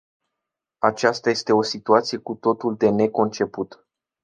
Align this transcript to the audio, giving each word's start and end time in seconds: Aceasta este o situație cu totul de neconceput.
Aceasta 0.79 1.29
este 1.29 1.51
o 1.53 1.61
situație 1.61 2.17
cu 2.17 2.33
totul 2.35 2.75
de 2.77 2.89
neconceput. 2.89 3.85